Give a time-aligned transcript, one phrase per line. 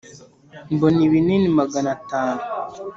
[0.73, 2.41] Mbona ibinini magana atanu